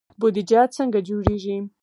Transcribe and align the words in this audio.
بودجه 0.21 0.61
څنګه 0.75 0.99
جوړیږي؟ 1.07 1.57